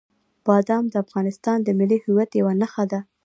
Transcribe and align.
بادام 0.45 0.83
د 0.89 0.95
افغانستان 1.03 1.57
د 1.63 1.69
ملي 1.79 1.97
هویت 2.05 2.31
یوه 2.39 2.53
نښه 2.61 2.83
ده. 2.91 2.99